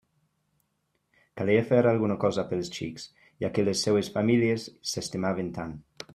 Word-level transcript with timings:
Calia 1.41 1.65
fer 1.71 1.81
alguna 1.89 2.15
cosa 2.23 2.45
pels 2.53 2.73
xics, 2.79 3.07
ja 3.45 3.53
que 3.59 3.67
les 3.69 3.85
seues 3.89 4.11
famílies 4.17 4.69
s'estimaven 4.95 5.55
tant. 5.61 5.81